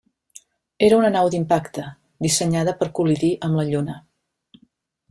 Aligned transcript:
Era 0.87 0.97
una 1.01 1.11
nau 1.17 1.29
d'impacte, 1.35 1.85
dissenyada 2.27 2.75
per 2.81 2.91
col·lidir 3.01 3.31
amb 3.51 3.61
la 3.63 3.69
Lluna. 3.71 4.01